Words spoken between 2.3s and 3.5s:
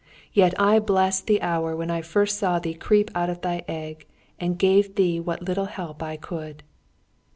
saw thee creep out of